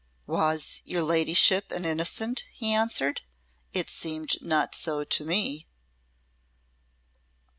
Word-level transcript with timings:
"Was 0.25 0.81
your 0.83 1.03
ladyship 1.03 1.71
an 1.71 1.85
innocent?" 1.85 2.45
he 2.51 2.73
answered. 2.73 3.21
"It 3.71 3.87
seemed 3.87 4.31
not 4.41 4.73
so 4.73 5.03
to 5.03 5.23
me." 5.23 5.67